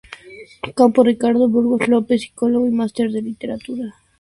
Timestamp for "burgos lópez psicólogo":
1.47-2.65